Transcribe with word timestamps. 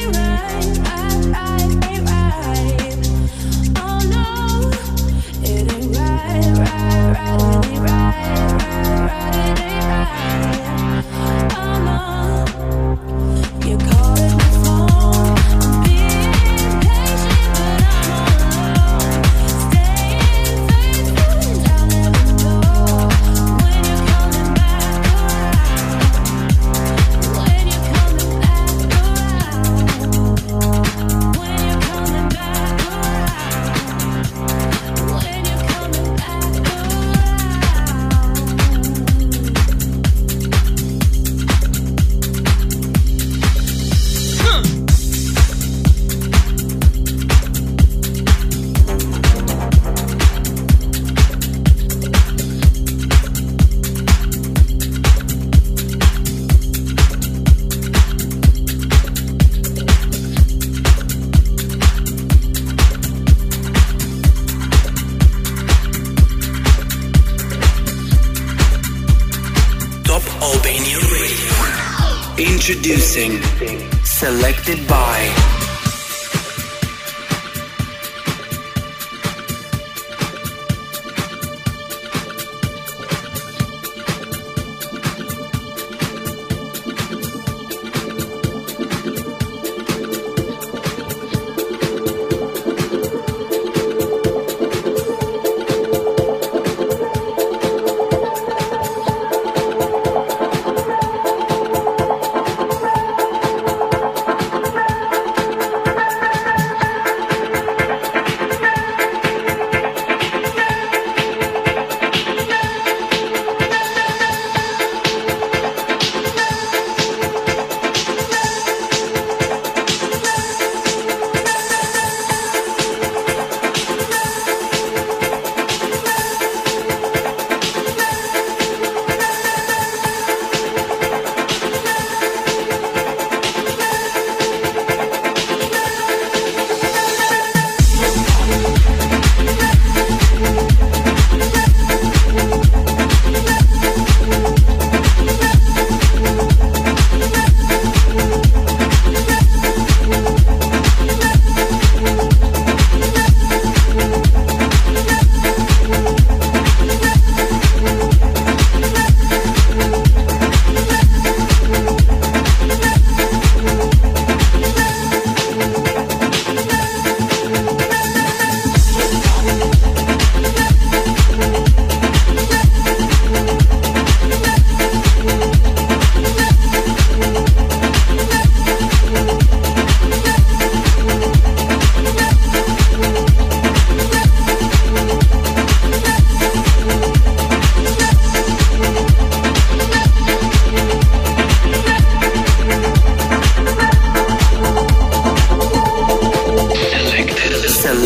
Oh, 0.00 0.38
Introducing 5.42 5.98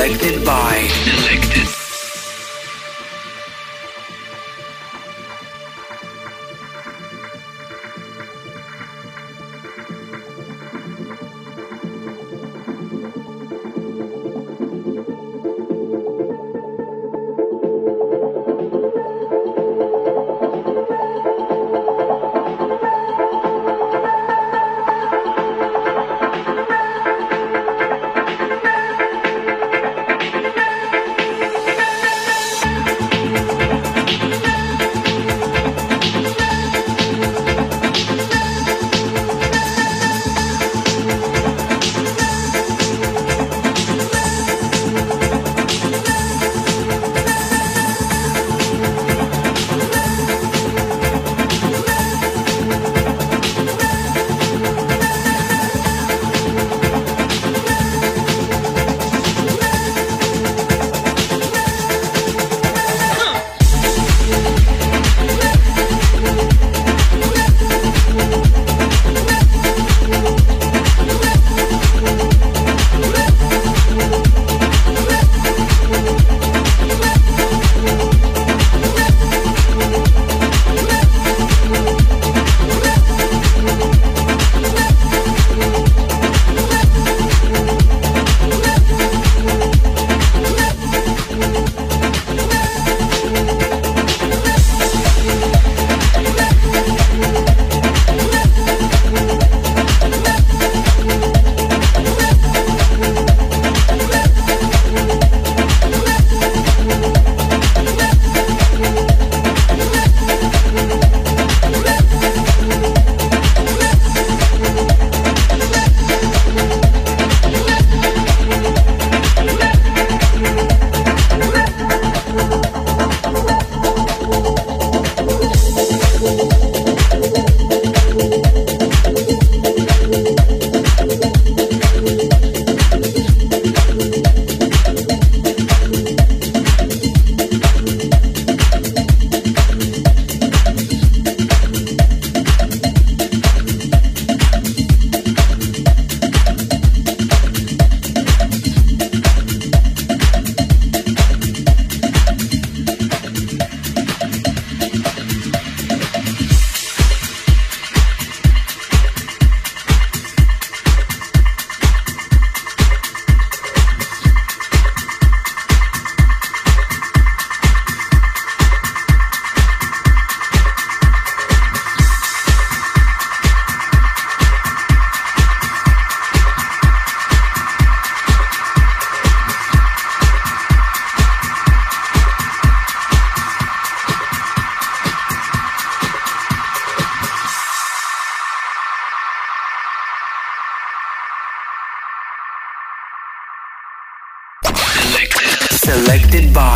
Selected 0.03 0.45
by. 0.45 1.32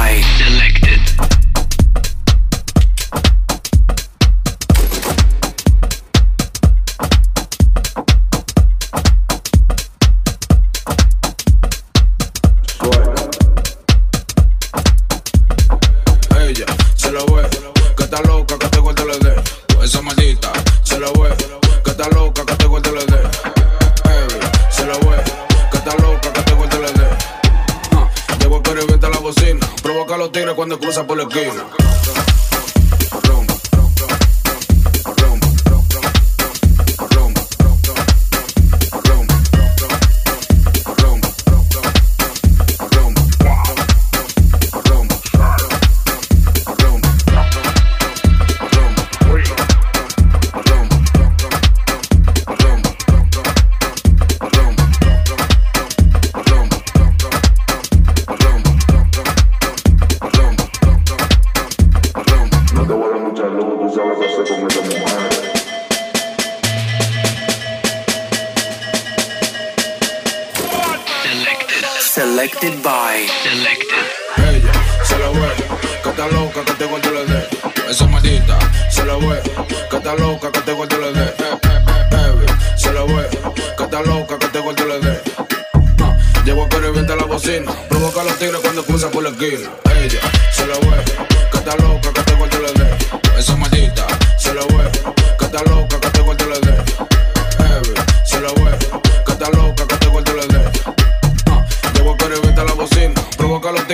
Selected. 0.07 1.46
cuando 30.67 30.81
cruza 30.81 31.07
por 31.07 31.17
la 31.17 31.23
esquina. 31.23 31.86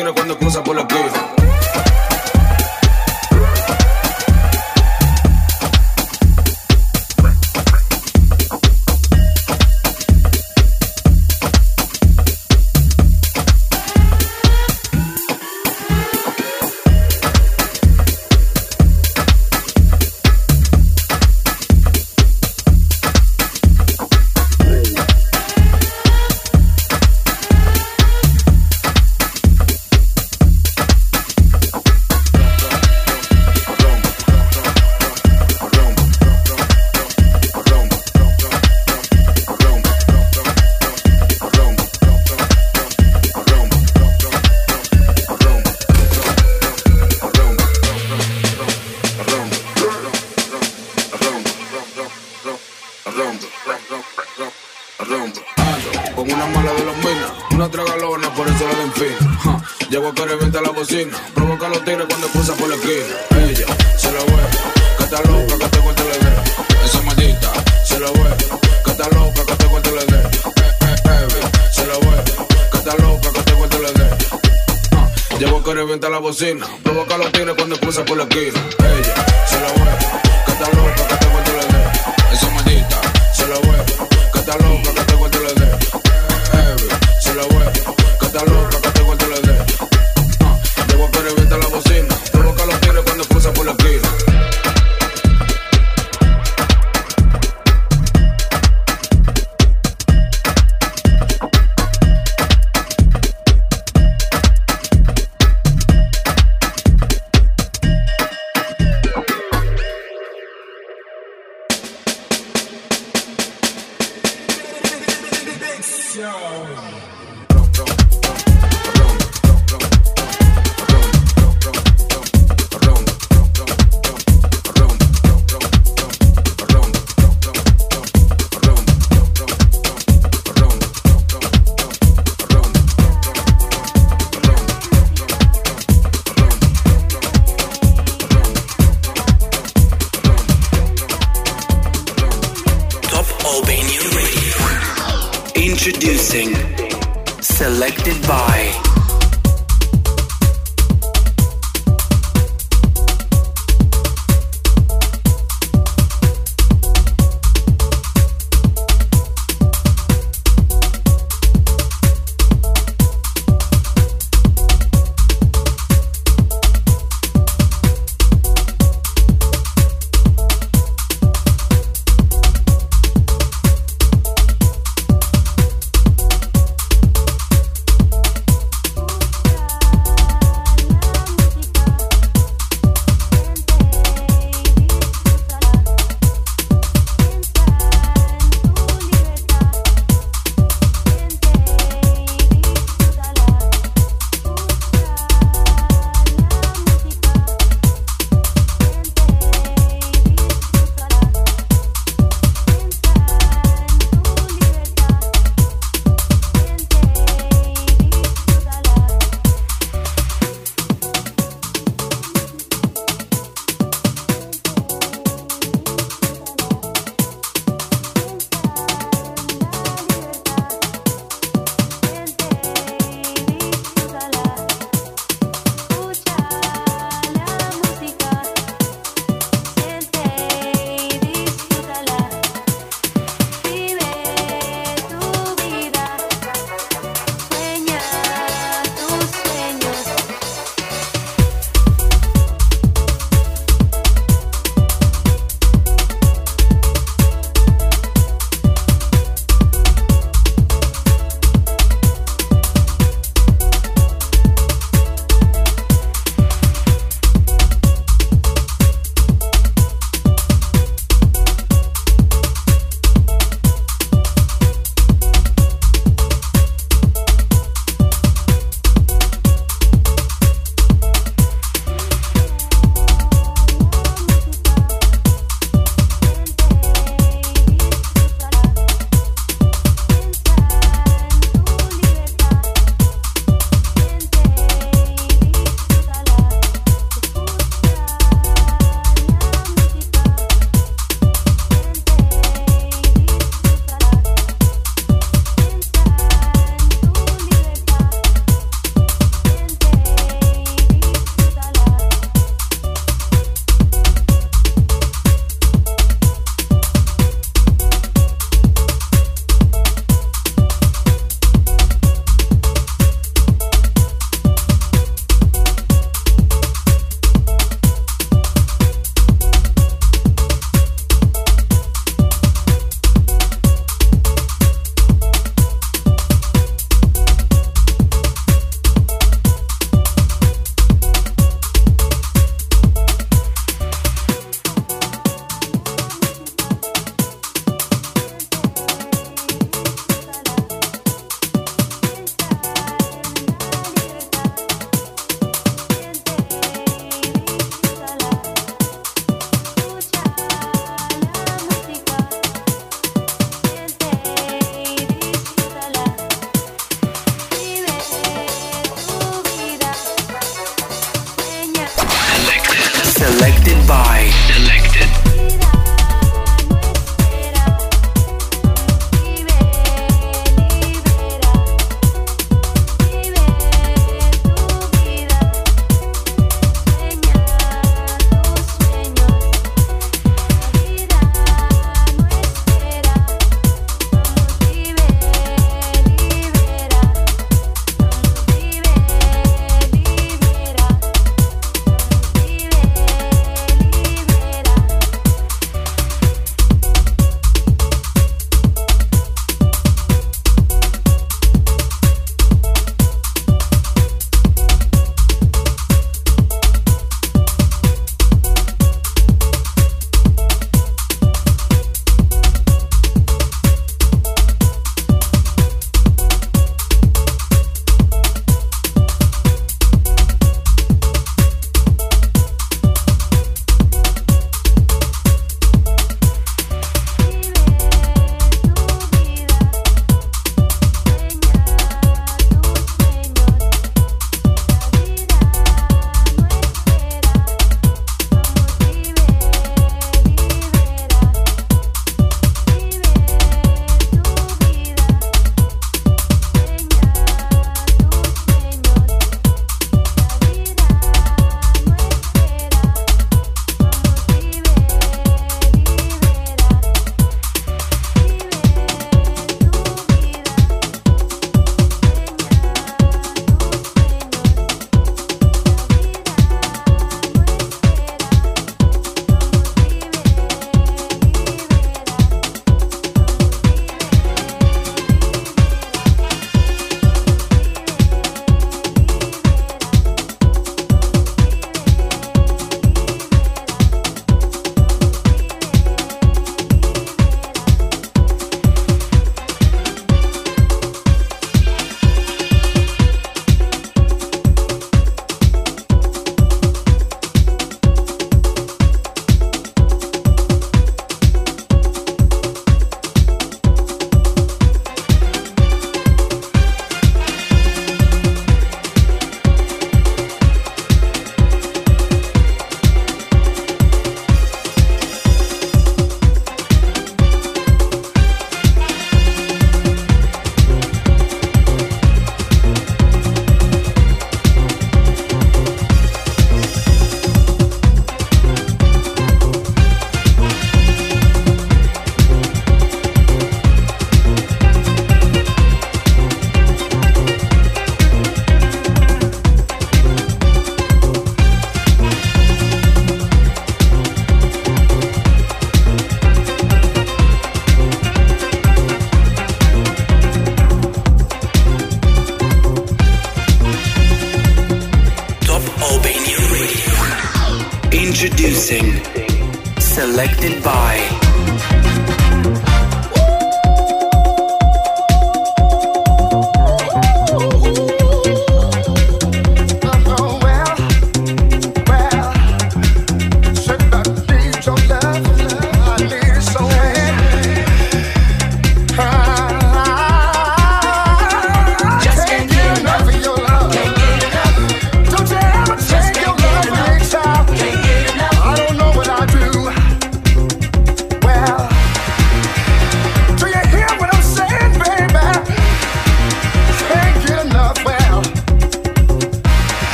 negro 0.00 0.14
cuando 0.14 0.38
cruza 0.38 0.62
por 0.62 0.74
los 0.74 0.86
clubes. 0.86 1.19